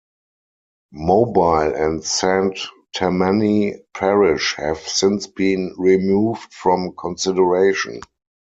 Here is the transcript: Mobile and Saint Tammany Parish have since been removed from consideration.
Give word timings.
Mobile 0.93 1.75
and 1.75 2.03
Saint 2.03 2.59
Tammany 2.91 3.83
Parish 3.93 4.55
have 4.57 4.79
since 4.79 5.27
been 5.27 5.75
removed 5.77 6.51
from 6.55 6.95
consideration. 6.95 8.01